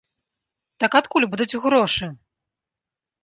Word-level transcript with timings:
Так 0.83 0.91
адкуль 0.99 1.27
будуць 1.33 1.59
грошы? 1.65 2.05